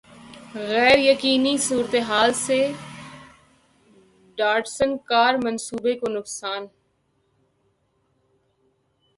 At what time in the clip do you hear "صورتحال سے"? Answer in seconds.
1.57-2.59